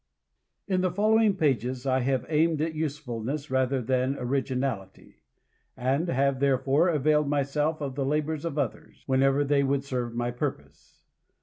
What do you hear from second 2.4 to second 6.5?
at usefulness rather than origi nality, and have